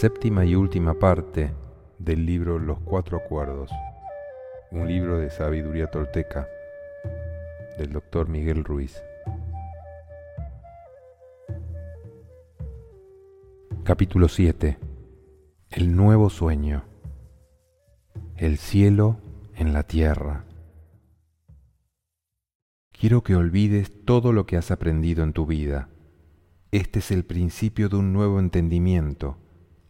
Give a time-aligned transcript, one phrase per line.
[0.00, 1.52] Séptima y última parte
[1.98, 3.68] del libro Los Cuatro Acuerdos,
[4.70, 6.46] un libro de sabiduría tolteca
[7.78, 9.02] del doctor Miguel Ruiz.
[13.82, 14.78] Capítulo 7.
[15.68, 16.84] El nuevo sueño.
[18.36, 19.16] El cielo
[19.56, 20.44] en la tierra.
[22.92, 25.88] Quiero que olvides todo lo que has aprendido en tu vida.
[26.70, 29.38] Este es el principio de un nuevo entendimiento,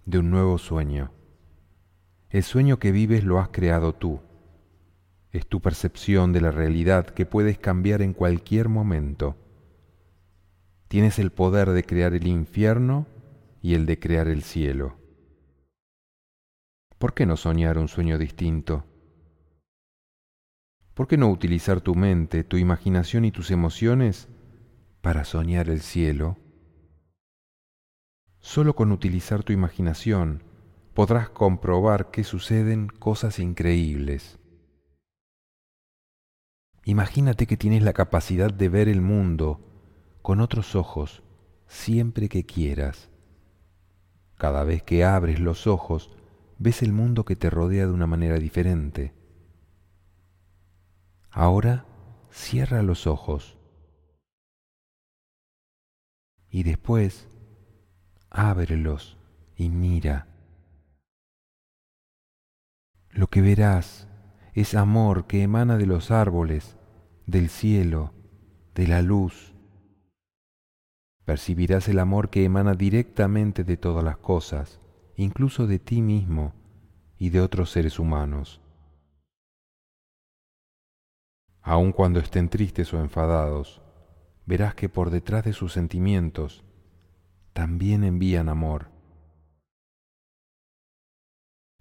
[0.09, 1.13] de un nuevo sueño.
[2.31, 4.21] El sueño que vives lo has creado tú.
[5.33, 9.37] Es tu percepción de la realidad que puedes cambiar en cualquier momento.
[10.89, 13.07] Tienes el poder de crear el infierno
[13.61, 14.97] y el de crear el cielo.
[16.97, 18.87] ¿Por qué no soñar un sueño distinto?
[20.95, 24.27] ¿Por qué no utilizar tu mente, tu imaginación y tus emociones
[25.03, 26.39] para soñar el cielo?
[28.49, 30.43] Solo con utilizar tu imaginación
[30.95, 34.39] podrás comprobar que suceden cosas increíbles.
[36.85, 39.61] Imagínate que tienes la capacidad de ver el mundo
[40.23, 41.23] con otros ojos
[41.67, 43.11] siempre que quieras.
[44.39, 46.11] Cada vez que abres los ojos,
[46.57, 49.13] ves el mundo que te rodea de una manera diferente.
[51.29, 51.85] Ahora
[52.31, 53.59] cierra los ojos
[56.49, 57.29] y después
[58.39, 59.19] ábrelos
[59.57, 60.29] y mira.
[63.11, 64.09] Lo que verás
[64.55, 66.77] es amor que emana de los árboles,
[67.27, 68.13] del cielo,
[68.75, 69.55] de la luz.
[71.25, 74.81] Percibirás el amor que emana directamente de todas las cosas,
[75.17, 76.55] incluso de ti mismo
[77.19, 78.61] y de otros seres humanos
[81.69, 83.83] aun cuando estén tristes o enfadados,
[84.47, 86.65] verás que por detrás de sus sentimientos
[87.59, 88.87] también envían amor.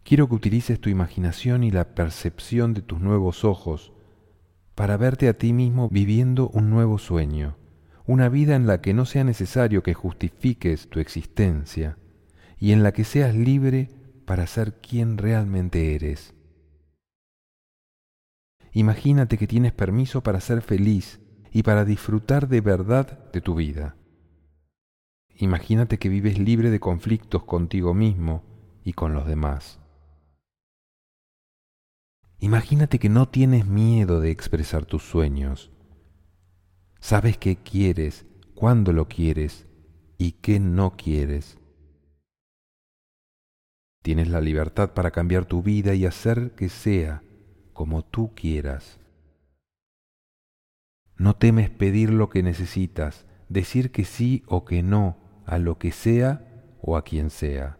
[0.04, 3.94] Quiero que utilices tu imaginación y la percepción de tus nuevos ojos
[4.74, 7.58] para verte a ti mismo viviendo un nuevo sueño,
[8.08, 12.00] una vida en la que no sea necesario que justifiques tu existencia
[12.58, 13.92] y en la que seas libre
[14.26, 16.34] para ser quien realmente eres.
[18.72, 21.20] Imagínate que tienes permiso para ser feliz
[21.52, 23.96] y para disfrutar de verdad de tu vida.
[25.40, 28.44] Imagínate que vives libre de conflictos contigo mismo
[28.84, 29.80] y con los demás.
[32.40, 35.72] Imagínate que no tienes miedo de expresar tus sueños.
[37.00, 38.26] Sabes qué quieres,
[38.56, 39.68] cuándo lo quieres
[40.18, 41.60] y qué no quieres.
[44.02, 47.22] Tienes la libertad para cambiar tu vida y hacer que sea
[47.74, 49.00] como tú quieras.
[51.16, 55.92] No temes pedir lo que necesitas, decir que sí o que no a lo que
[55.92, 56.46] sea
[56.82, 57.80] o a quien sea.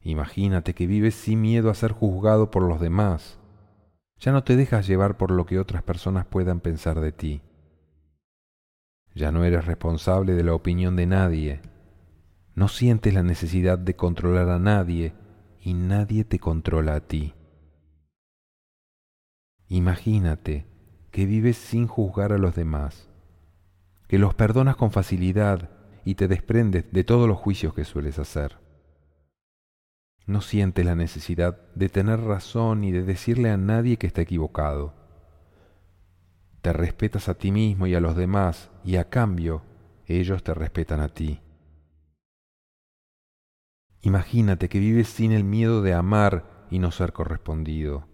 [0.00, 3.38] Imagínate que vives sin miedo a ser juzgado por los demás.
[4.18, 7.42] Ya no te dejas llevar por lo que otras personas puedan pensar de ti.
[9.14, 11.60] Ya no eres responsable de la opinión de nadie.
[12.54, 15.12] No sientes la necesidad de controlar a nadie
[15.60, 17.34] y nadie te controla a ti.
[19.68, 20.66] Imagínate
[21.10, 23.11] que vives sin juzgar a los demás,
[24.12, 25.70] que los perdonas con facilidad
[26.04, 28.58] y te desprendes de todos los juicios que sueles hacer.
[30.26, 34.92] No sientes la necesidad de tener razón y de decirle a nadie que está equivocado.
[36.60, 39.62] Te respetas a ti mismo y a los demás y a cambio
[40.04, 41.40] ellos te respetan a ti.
[44.02, 48.12] Imagínate que vives sin el miedo de amar y no ser correspondido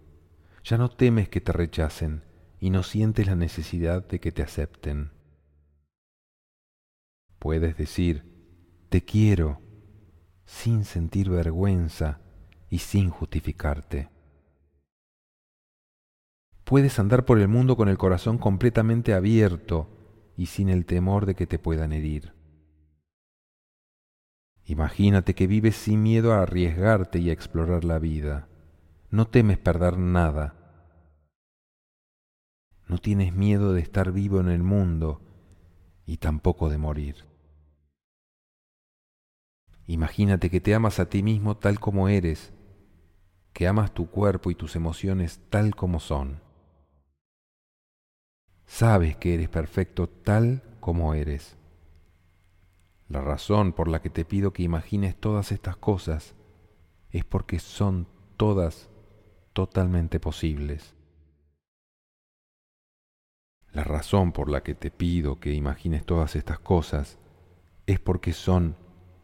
[0.63, 2.23] ya no temes que te rechacen
[2.61, 5.18] y no sientes la necesidad de que te acepten.
[7.39, 8.23] Puedes decir,
[8.89, 9.61] te quiero,
[10.45, 12.21] sin sentir vergüenza
[12.69, 14.09] y sin justificarte.
[16.63, 19.89] Puedes andar por el mundo con el corazón completamente abierto
[20.37, 22.33] y sin el temor de que te puedan herir.
[24.65, 28.49] Imagínate que vives sin miedo a arriesgarte y a explorar la vida
[29.11, 30.55] no temes perder nada.
[32.87, 35.21] No tienes miedo de estar vivo en el mundo
[36.05, 37.28] y tampoco de morir.
[39.89, 42.53] Imagínate que te amas a ti mismo tal como eres,
[43.53, 46.43] que amas tu cuerpo y tus emociones tal como son.
[48.67, 51.57] Sabes que eres perfecto tal como eres.
[53.07, 56.35] La razón por la que te pido que imagines todas estas cosas
[57.09, 58.07] es porque son
[58.37, 58.91] todas
[59.53, 60.93] totalmente posibles.
[63.71, 67.17] La razón por la que te pido que imagines todas estas cosas
[67.87, 68.75] es porque son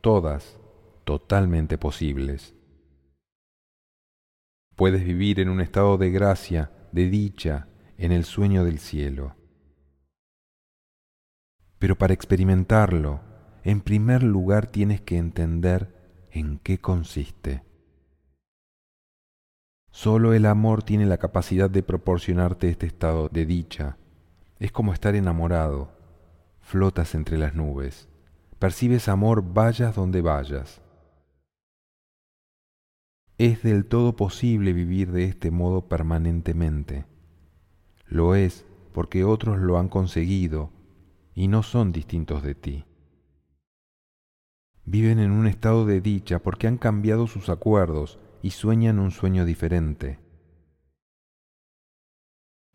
[0.06, 0.60] todas
[1.04, 2.54] totalmente posibles.
[4.76, 9.36] Puedes vivir en un estado de gracia, de dicha, en el sueño del cielo.
[11.80, 13.22] Pero para experimentarlo,
[13.64, 17.64] en primer lugar tienes que entender en qué consiste.
[19.90, 23.98] Solo el amor tiene la capacidad de proporcionarte este estado de dicha.
[24.60, 25.98] Es como estar enamorado.
[26.60, 28.08] Flotas entre las nubes.
[28.60, 30.82] Percibes amor vayas donde vayas.
[33.38, 37.06] Es del todo posible vivir de este modo permanentemente.
[38.06, 40.72] Lo es porque otros lo han conseguido
[41.34, 42.86] y no son distintos de ti.
[44.86, 49.44] Viven en un estado de dicha porque han cambiado sus acuerdos y sueñan un sueño
[49.44, 50.20] diferente.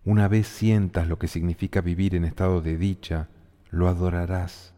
[0.04, 3.30] Una vez sientas lo que significa vivir en estado de dicha,
[3.70, 4.74] lo adorarás.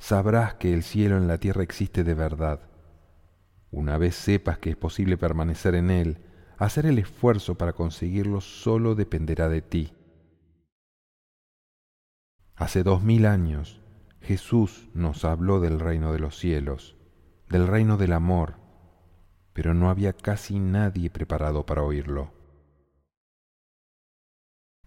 [0.00, 2.62] Sabrás que el cielo en la tierra existe de verdad.
[3.70, 6.24] Una vez sepas que es posible permanecer en él,
[6.56, 9.92] hacer el esfuerzo para conseguirlo solo dependerá de ti.
[12.56, 13.82] Hace dos mil años,
[14.22, 16.96] Jesús nos habló del reino de los cielos,
[17.48, 18.56] del reino del amor,
[19.52, 22.32] pero no había casi nadie preparado para oírlo.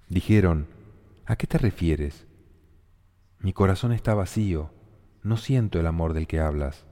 [0.09, 0.67] Dijeron,
[1.25, 2.25] ¿a qué te refieres?
[3.39, 4.71] Mi corazón está vacío,
[5.23, 6.85] no siento el amor del que hablas,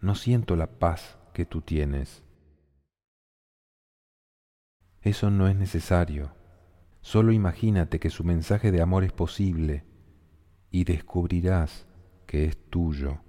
[0.00, 2.24] no siento la paz que tú tienes.
[5.02, 6.34] Eso no es necesario,
[7.00, 9.84] solo imagínate que su mensaje de amor es posible
[10.70, 11.86] y descubrirás
[12.26, 13.20] que es tuyo.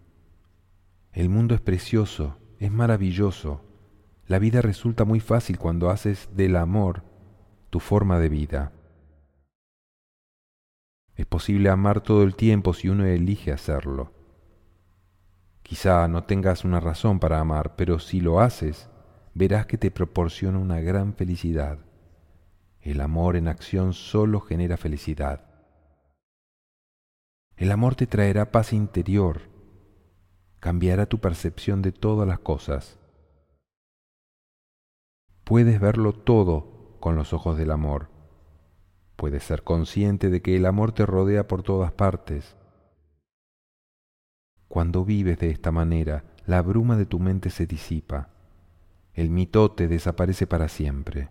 [1.13, 3.63] El mundo es precioso, es maravilloso,
[4.25, 7.03] la vida resulta muy fácil cuando haces del amor
[7.69, 8.71] tu forma de vida.
[11.15, 14.20] Es posible amar todo el tiempo si uno elige hacerlo.
[15.71, 18.89] Quizá no tengas una razón para amar, pero si lo haces,
[19.33, 21.79] verás que te proporciona una gran felicidad.
[22.81, 25.45] El amor en acción solo genera felicidad.
[27.55, 29.43] El amor te traerá paz interior,
[30.59, 32.97] cambiará tu percepción de todas las cosas
[35.51, 38.07] puedes verlo todo con los ojos del amor.
[39.17, 42.55] Puedes ser consciente de que el amor te rodea por todas partes.
[44.71, 48.29] Cuando vives de esta manera, la bruma de tu mente se disipa.
[49.13, 51.27] El mitote desaparece para siempre.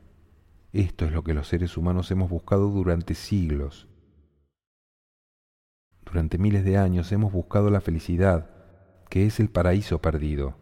[0.75, 3.89] Esto es lo que los seres humanos hemos buscado durante siglos.
[6.05, 8.51] Durante miles de años hemos buscado la felicidad,
[9.09, 10.59] que es el paraíso perdido.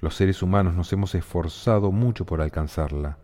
[0.00, 3.18] Los seres humanos nos hemos esforzado mucho por alcanzarla,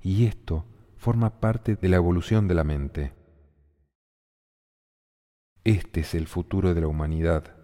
[0.00, 0.64] y esto
[0.96, 3.17] forma parte de la evolución de la mente.
[5.68, 7.54] Este es el futuro de la humanidad.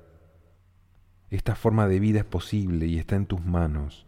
[1.30, 4.06] Esta forma de vida es posible y está en tus manos.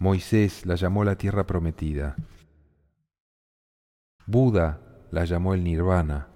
[0.00, 2.16] Moisés la llamó la tierra prometida.
[4.26, 4.80] Buda
[5.12, 6.26] la llamó el nirvana.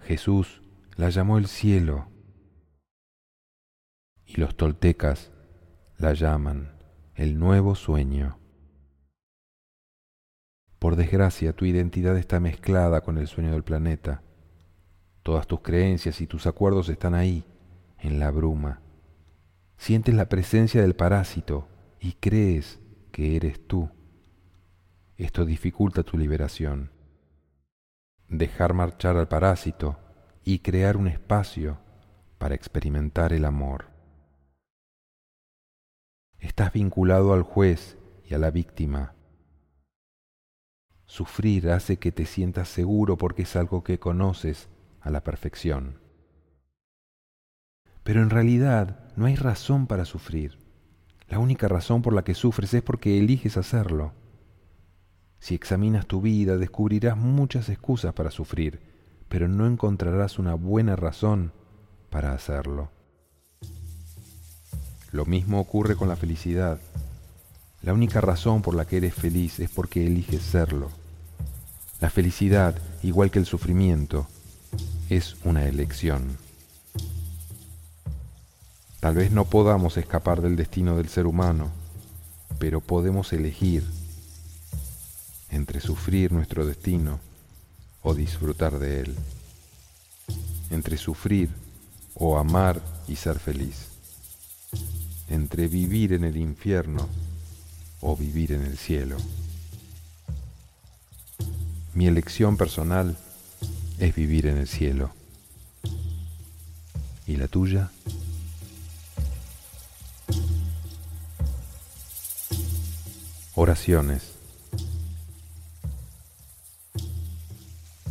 [0.00, 0.62] Jesús
[0.96, 2.08] la llamó el cielo.
[4.26, 5.30] Y los toltecas
[5.96, 6.72] la llaman
[7.14, 8.40] el nuevo sueño.
[10.80, 14.24] Por desgracia, tu identidad está mezclada con el sueño del planeta.
[15.28, 17.44] Todas tus creencias y tus acuerdos están ahí,
[17.98, 18.80] en la bruma.
[19.76, 21.68] Sientes la presencia del parásito
[22.00, 22.80] y crees
[23.12, 23.90] que eres tú.
[25.18, 26.92] Esto dificulta tu liberación.
[28.26, 29.98] Dejar marchar al parásito
[30.44, 31.76] y crear un espacio
[32.38, 33.90] para experimentar el amor.
[36.38, 39.12] Estás vinculado al juez y a la víctima.
[41.04, 44.70] Sufrir hace que te sientas seguro porque es algo que conoces
[45.08, 45.98] a la perfección.
[48.04, 50.58] Pero en realidad no hay razón para sufrir.
[51.28, 54.12] La única razón por la que sufres es porque eliges hacerlo.
[55.40, 58.80] Si examinas tu vida descubrirás muchas excusas para sufrir,
[59.28, 61.52] pero no encontrarás una buena razón
[62.10, 62.90] para hacerlo.
[65.10, 66.80] Lo mismo ocurre con la felicidad.
[67.82, 70.90] La única razón por la que eres feliz es porque eliges serlo.
[72.00, 74.26] La felicidad, igual que el sufrimiento,
[75.08, 76.36] es una elección.
[79.00, 81.70] Tal vez no podamos escapar del destino del ser humano,
[82.58, 83.84] pero podemos elegir
[85.50, 87.20] entre sufrir nuestro destino
[88.02, 89.16] o disfrutar de él,
[90.70, 91.50] entre sufrir
[92.14, 93.88] o amar y ser feliz
[95.30, 97.08] entre vivir en el infierno
[98.00, 99.16] o vivir en el cielo.
[101.94, 103.16] Mi elección personal
[103.98, 105.10] es vivir en el cielo.
[107.26, 107.90] ¿Y la tuya?
[113.54, 114.34] Oraciones.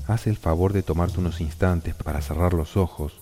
[0.07, 3.13] Haz el favor de tomarte unos instantes para cerrar los ojos,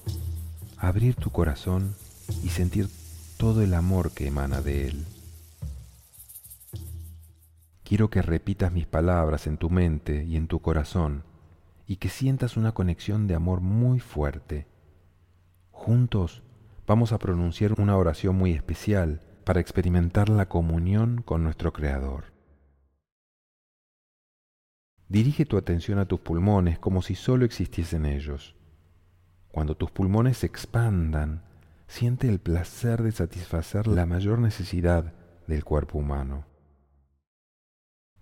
[0.77, 1.95] abrir tu corazón
[2.43, 2.89] y sentir
[3.38, 5.05] todo el amor que emana de él.
[7.84, 11.24] Quiero que repitas mis palabras en tu mente y en tu corazón
[11.88, 14.68] y que sientas una conexión de amor muy fuerte.
[15.72, 16.44] Juntos
[16.88, 22.34] vamos a pronunciar una oración muy especial para experimentar la comunión con nuestro Creador.
[25.08, 28.56] Dirige tu atención a tus pulmones como si solo existiesen ellos.
[29.50, 31.44] Cuando tus pulmones se expandan,
[31.88, 35.13] siente el placer de satisfacer la mayor necesidad
[35.48, 36.46] del cuerpo humano.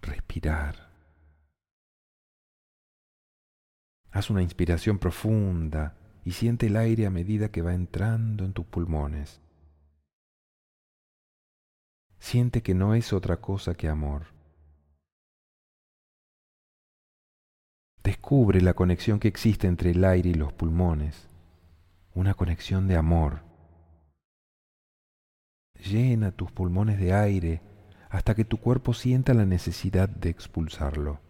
[0.02, 0.93] Respirar.
[4.14, 8.64] Haz una inspiración profunda y siente el aire a medida que va entrando en tus
[8.64, 9.42] pulmones.
[12.20, 14.28] Siente que no es otra cosa que amor.
[18.04, 21.28] Descubre la conexión que existe entre el aire y los pulmones,
[22.14, 23.42] una conexión de amor.
[25.84, 27.62] Llena tus pulmones de aire
[28.12, 31.23] hasta que tu cuerpo sienta la necesidad de expulsarlo.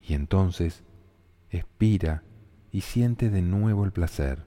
[0.00, 0.82] Y entonces
[1.50, 2.22] expira
[2.72, 4.46] y siente de nuevo el placer.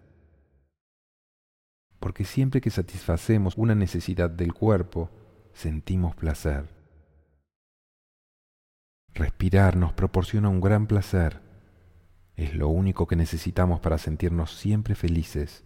[1.99, 5.09] Porque siempre que satisfacemos una necesidad del cuerpo,
[5.53, 6.67] sentimos placer.
[9.13, 11.41] Respirar nos proporciona un gran placer.
[12.35, 15.63] Es lo único que necesitamos para sentirnos siempre felices,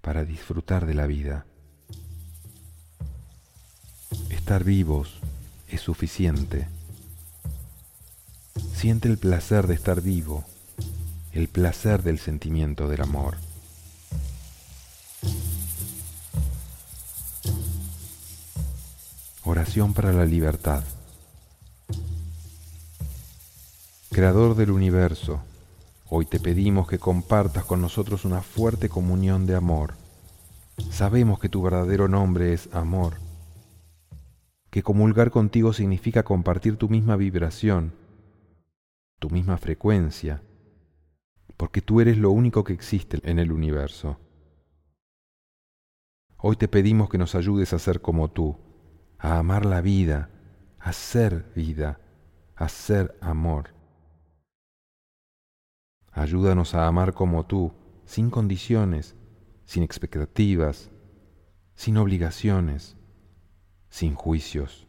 [0.00, 1.46] para disfrutar de la vida.
[4.30, 5.20] Estar vivos
[5.68, 6.68] es suficiente.
[8.82, 10.42] Siente el placer de estar vivo,
[11.30, 13.36] el placer del sentimiento del amor.
[19.44, 20.82] Oración para la libertad.
[24.10, 25.40] Creador del universo,
[26.08, 29.94] hoy te pedimos que compartas con nosotros una fuerte comunión de amor.
[30.90, 33.14] Sabemos que tu verdadero nombre es amor,
[34.70, 38.01] que comulgar contigo significa compartir tu misma vibración,
[39.22, 40.42] tu misma frecuencia,
[41.56, 44.18] porque tú eres lo único que existe en el universo.
[46.38, 48.58] Hoy te pedimos que nos ayudes a ser como tú,
[49.20, 50.28] a amar la vida,
[50.80, 52.00] a ser vida,
[52.56, 53.72] a ser amor.
[56.10, 57.72] Ayúdanos a amar como tú,
[58.04, 59.14] sin condiciones,
[59.66, 60.90] sin expectativas,
[61.76, 62.96] sin obligaciones,
[63.88, 64.88] sin juicios.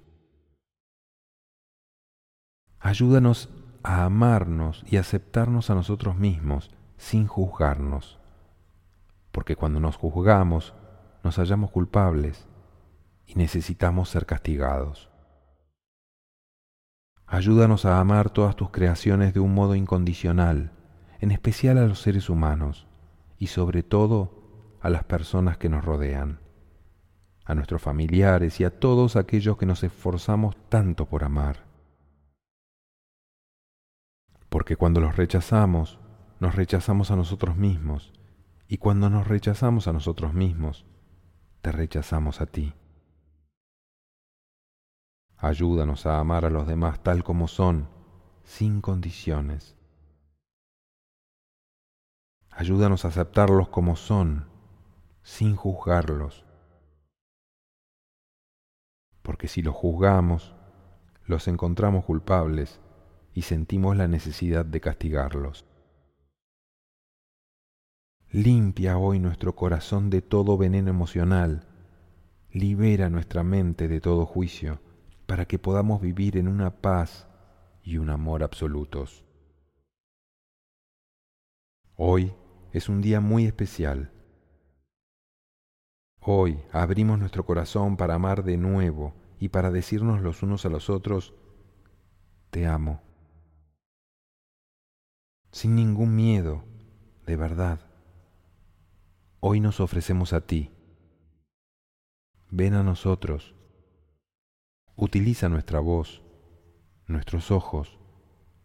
[2.80, 3.48] Ayúdanos
[3.84, 8.18] a amarnos y aceptarnos a nosotros mismos sin juzgarnos,
[9.32, 10.74] porque cuando nos juzgamos
[11.24, 12.48] nos hallamos culpables
[13.26, 15.10] y necesitamos ser castigados.
[17.28, 20.72] Ayúdanos a amar todas tus creaciones de un modo incondicional,
[21.20, 22.88] en especial a los seres humanos
[23.38, 26.40] y sobre todo a las personas que nos rodean,
[27.46, 31.73] a nuestros familiares y a todos aquellos que nos esforzamos tanto por amar
[34.54, 35.98] porque cuando los rechazamos,
[36.40, 38.14] nos rechazamos a nosotros mismos,
[38.68, 40.86] y cuando nos rechazamos a nosotros mismos,
[41.64, 42.76] te rechazamos a ti.
[45.38, 47.90] Ayúdanos a amar a los demás tal como son,
[48.44, 49.76] sin condiciones.
[52.52, 54.52] Ayúdanos a aceptarlos como son,
[55.24, 56.46] sin juzgarlos.
[59.24, 60.54] Porque si los juzgamos,
[61.26, 62.80] los encontramos culpables
[63.34, 65.66] y sentimos la necesidad de castigarlos.
[68.32, 71.68] Limpia hoy nuestro corazón de todo veneno emocional,
[72.52, 74.80] libera nuestra mente de todo juicio,
[75.26, 77.28] para que podamos vivir en una paz
[77.84, 79.24] y un amor absolutos.
[81.96, 82.34] Hoy
[82.72, 84.12] es un día muy especial.
[86.20, 90.90] Hoy abrimos nuestro corazón para amar de nuevo y para decirnos los unos a los
[90.90, 91.34] otros,
[92.50, 93.02] te amo
[95.54, 96.64] sin ningún miedo,
[97.28, 97.80] de verdad.
[99.40, 100.72] Hoy nos ofrecemos a ti.
[102.50, 103.54] Ven a nosotros.
[104.96, 106.24] Utiliza nuestra voz,
[107.06, 108.00] nuestros ojos,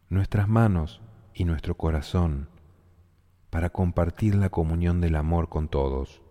[0.08, 1.02] nuestras manos
[1.34, 2.48] y nuestro corazón
[3.50, 6.22] para compartir la comunión del amor con todos.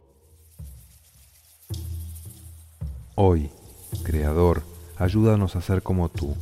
[3.13, 3.51] Hoy,
[4.03, 4.63] Creador,
[4.97, 6.35] ayúdanos a ser como tú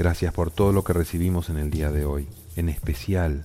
[0.00, 2.26] Gracias por todo lo que recibimos en el día de hoy,
[2.56, 3.44] en especial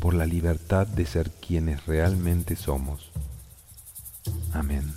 [0.00, 3.10] por la libertad de ser quienes realmente somos.
[4.52, 4.92] Amén.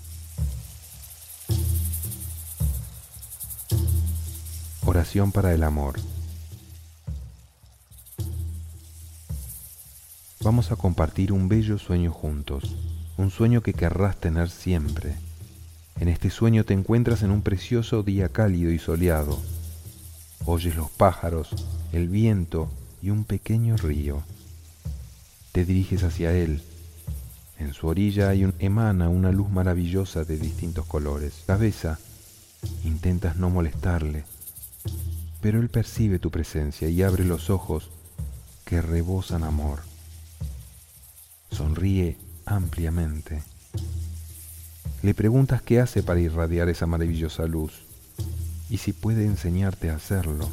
[4.86, 5.98] Oración para el amor.
[10.42, 12.76] Vamos a compartir un bello sueño juntos,
[13.16, 15.16] un sueño que querrás tener siempre.
[16.02, 19.40] En este sueño te encuentras en un precioso día cálido y soleado.
[20.46, 21.50] Oyes los pájaros,
[21.92, 22.70] el viento
[23.02, 24.24] y un pequeño río.
[25.52, 26.64] Te diriges hacia él.
[27.60, 31.44] En su orilla hay emana una luz maravillosa de distintos colores.
[31.46, 32.00] Cabeza,
[32.84, 34.24] intentas no molestarle,
[35.42, 37.90] pero él percibe tu presencia y abre los ojos
[38.66, 39.82] que rebosan amor
[41.52, 43.44] sonríe ampliamente.
[45.04, 47.84] Le preguntas qué hace para irradiar esa maravillosa luz
[48.72, 50.50] y si puede enseñarte a hacerlo.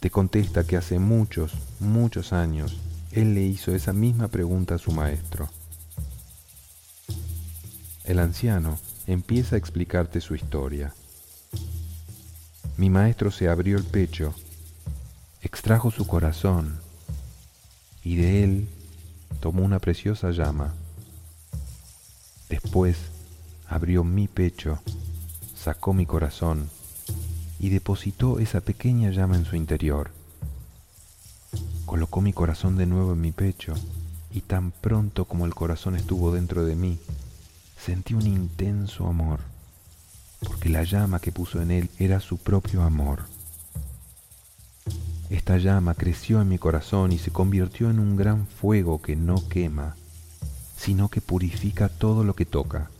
[0.00, 2.76] Te contesta que hace muchos, muchos años
[3.12, 5.48] él le hizo esa misma pregunta a su maestro.
[8.04, 10.92] El anciano empieza a explicarte su historia.
[12.76, 14.34] Mi maestro se abrió el pecho,
[15.42, 16.80] extrajo su corazón
[18.02, 18.68] y de él
[19.38, 20.74] tomó una preciosa llama.
[22.48, 22.96] Después
[23.68, 24.80] abrió mi pecho,
[25.62, 26.70] sacó mi corazón
[27.58, 30.10] y depositó esa pequeña llama en su interior.
[31.84, 33.74] Colocó mi corazón de nuevo en mi pecho
[34.32, 36.98] y tan pronto como el corazón estuvo dentro de mí,
[37.78, 39.40] sentí un intenso amor,
[40.38, 43.24] porque la llama que puso en él era su propio amor.
[45.28, 49.46] Esta llama creció en mi corazón y se convirtió en un gran fuego que no
[49.48, 49.94] quema,
[50.76, 52.90] sino que purifica todo lo que toca.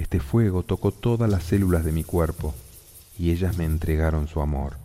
[0.00, 2.54] Este fuego tocó todas las células de mi cuerpo
[3.18, 4.78] y ellas me entregaron su amor.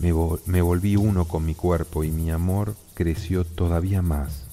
[0.00, 4.44] Me, volví uno con mi cuerpo y mi amor creció todavía más.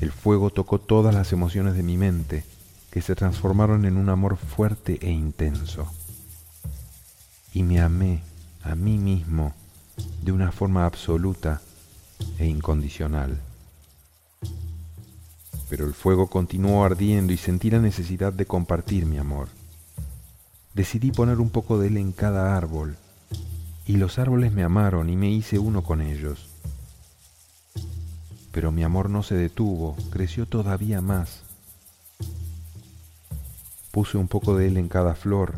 [0.00, 2.44] El fuego tocó todas las emociones de mi mente
[2.90, 5.92] que se transformaron en un amor fuerte e intenso
[7.52, 8.22] y me amé
[8.62, 9.52] a mí mismo
[10.22, 11.60] de una forma absoluta
[12.38, 13.38] e incondicional.
[15.68, 19.48] Pero el fuego continuó ardiendo y sentí la necesidad de compartir mi amor.
[20.74, 22.96] Decidí poner un poco de él en cada árbol,
[23.86, 26.48] y los árboles me amaron y me hice uno con ellos.
[28.52, 31.42] Pero mi amor no se detuvo, creció todavía más.
[33.90, 35.54] Puse un poco de él en cada flor,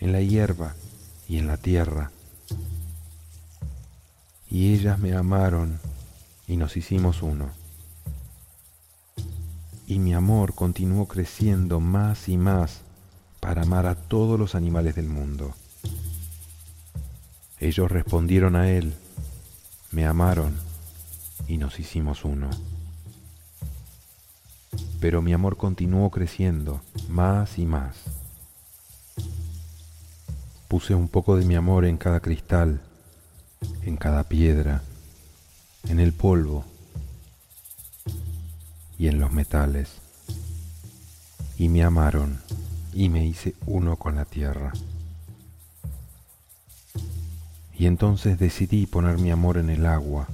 [0.00, 0.74] en la hierba,
[1.32, 2.10] y en la tierra.
[4.50, 5.80] Y ellas me amaron
[6.46, 7.61] y nos hicimos uno.
[9.86, 12.82] Y mi amor continuó creciendo más y más
[13.40, 15.52] para amar a todos los animales del mundo.
[17.58, 18.94] Ellos respondieron a él,
[19.90, 20.56] me amaron
[21.48, 22.48] y nos hicimos uno.
[25.00, 27.96] Pero mi amor continuó creciendo más y más.
[30.68, 32.80] Puse un poco de mi amor en cada cristal,
[33.82, 34.82] en cada piedra,
[35.88, 36.64] en el polvo
[39.02, 39.94] y en los metales.
[41.58, 42.40] Y me amaron
[42.92, 44.72] y me hice uno con la tierra.
[47.76, 50.28] Y entonces decidí poner mi amor en el agua,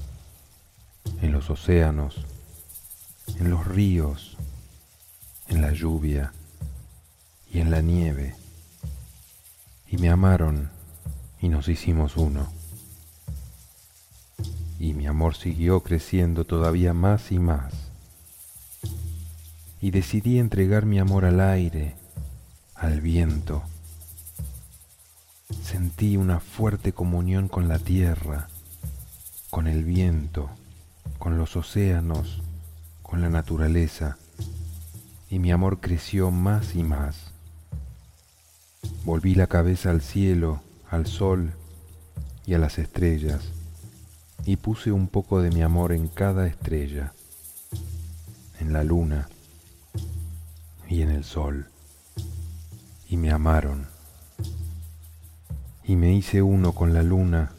[1.22, 2.26] en los océanos,
[3.38, 4.36] en los ríos,
[5.46, 6.34] en la lluvia
[7.50, 8.36] y en la nieve
[9.86, 10.68] y me amaron
[11.40, 12.52] y nos hicimos uno.
[14.78, 17.87] Y mi amor siguió creciendo todavía más y más.
[19.80, 21.94] Y decidí entregar mi amor al aire,
[22.74, 23.62] al viento.
[25.62, 28.48] Sentí una fuerte comunión con la tierra,
[29.50, 30.50] con el viento,
[31.18, 32.42] con los océanos,
[33.02, 34.18] con la naturaleza,
[35.30, 37.32] y mi amor creció más y más.
[39.04, 40.60] Volví la cabeza al cielo,
[40.90, 41.52] al sol
[42.46, 43.52] y a las estrellas,
[44.44, 47.12] y puse un poco de mi amor en cada estrella,
[48.60, 49.28] en la luna
[50.88, 51.68] y en el sol,
[53.08, 53.86] y me amaron.
[55.84, 57.52] Y me hice uno con la luna,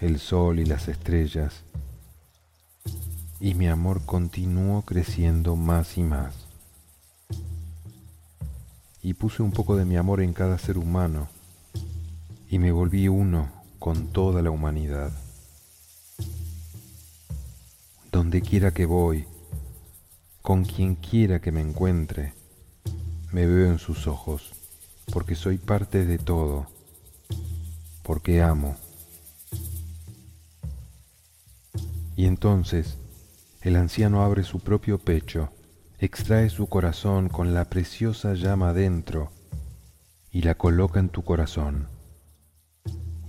[0.00, 1.64] el sol y las estrellas,
[3.40, 6.48] y mi amor continuó creciendo más y más
[9.02, 11.28] y puse un poco de mi amor en cada ser humano
[12.50, 15.12] y me volví uno con toda la humanidad.
[18.10, 19.26] Donde quiera que voy,
[20.42, 22.34] con quien quiera que me encuentre,
[23.32, 24.52] me veo en sus ojos,
[25.12, 26.66] porque soy parte de todo,
[28.02, 28.76] porque amo
[32.18, 32.98] Y entonces
[33.62, 35.50] el anciano abre su propio pecho,
[36.00, 39.30] extrae su corazón con la preciosa llama dentro
[40.32, 41.86] y la coloca en tu corazón.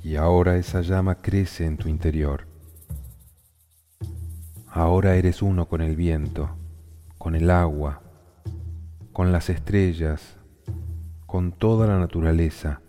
[0.01, 2.47] Y ahora esa llama crece en tu interior.
[4.65, 6.49] Ahora eres uno con el viento,
[7.19, 8.01] con el agua,
[9.19, 10.37] con las estrellas,
[11.25, 12.79] con toda la naturaleza,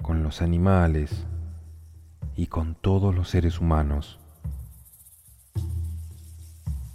[0.00, 1.10] con los animales
[2.36, 4.20] y con todos los seres humanos.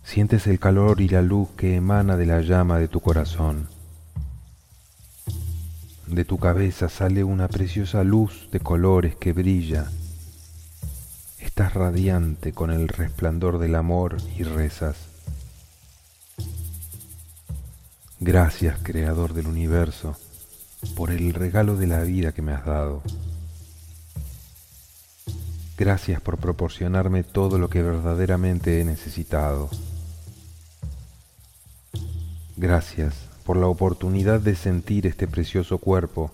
[0.04, 3.68] Sientes el calor y la luz que emana de la llama de tu corazón.
[6.08, 9.88] De tu cabeza sale una preciosa luz de colores que brilla.
[11.40, 15.13] Estás radiante con el resplandor del amor y rezas.
[18.26, 20.16] Gracias, Creador del universo,
[20.96, 23.04] por el regalo de la vida que me has dado.
[25.78, 29.70] Gracias por proporcionarme todo lo que verdaderamente he necesitado.
[32.56, 36.32] Gracias por la oportunidad de sentir este precioso cuerpo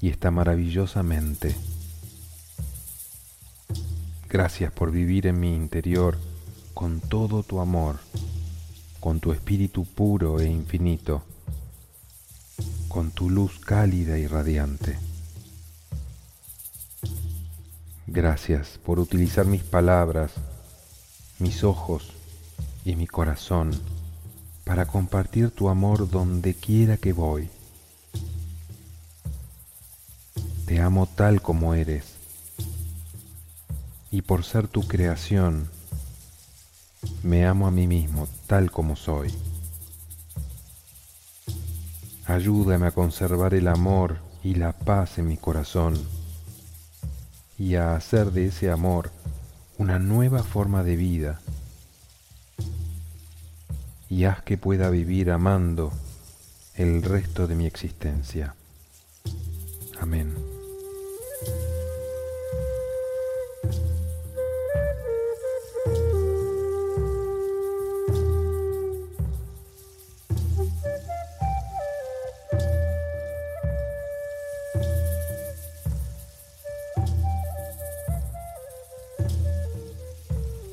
[0.00, 1.56] y esta maravillosa mente.
[4.28, 6.18] Gracias por vivir en mi interior
[6.72, 7.96] con todo tu amor,
[9.00, 11.22] con tu espíritu puro e infinito,
[12.88, 14.98] con tu luz cálida y radiante.
[18.06, 20.32] Gracias por utilizar mis palabras,
[21.38, 22.12] mis ojos
[22.84, 23.70] y mi corazón
[24.64, 27.48] para compartir tu amor donde quiera que voy.
[30.66, 32.20] Te amo tal como eres
[34.10, 35.68] y por ser tu creación,
[37.22, 39.34] me amo a mí mismo tal como soy.
[42.26, 45.94] Ayúdame a conservar el amor y la paz en mi corazón
[47.58, 49.10] y a hacer de ese amor
[49.78, 51.40] una nueva forma de vida
[54.08, 55.92] y haz que pueda vivir amando
[56.74, 58.54] el resto de mi existencia.
[60.00, 60.49] Amén.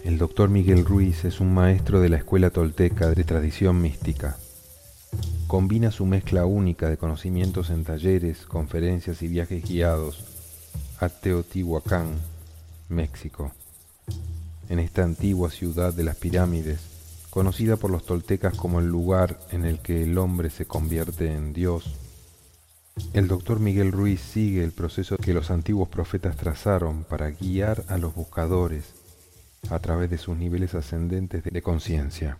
[0.08, 4.38] El doctor Miguel Ruiz es un maestro de la escuela tolteca de tradición mística.
[5.48, 10.24] Combina su mezcla única de conocimientos en talleres, conferencias y viajes guiados
[11.02, 12.22] a Teotihuacán,
[12.88, 13.52] México.
[14.70, 16.80] En esta antigua ciudad de las pirámides,
[17.30, 21.52] conocida por los toltecas como el lugar en el que el hombre se convierte en
[21.52, 21.96] Dios,
[23.12, 27.98] el doctor Miguel Ruiz sigue el proceso que los antiguos profetas trazaron para guiar a
[27.98, 28.93] los buscadores
[29.70, 32.38] a través de sus niveles ascendentes de conciencia.